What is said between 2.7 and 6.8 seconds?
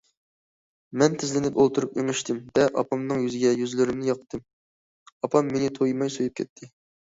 ئاپامنىڭ يۈزىگە يۈزلىرىمنى ياقتى، ئاپام مېنى تويماي سۆيۈپ كەتتى.